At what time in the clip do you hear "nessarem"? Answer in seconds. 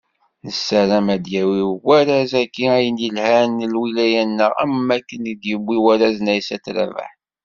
0.45-1.07